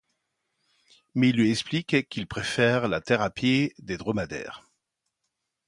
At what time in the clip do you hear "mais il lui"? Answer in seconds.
1.13-1.51